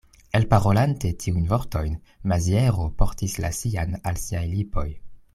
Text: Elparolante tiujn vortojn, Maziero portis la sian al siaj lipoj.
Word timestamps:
Elparolante 0.37 1.09
tiujn 1.23 1.43
vortojn, 1.51 1.99
Maziero 2.31 2.87
portis 3.01 3.35
la 3.43 3.51
sian 3.59 3.93
al 4.13 4.17
siaj 4.23 4.43
lipoj. 4.55 4.87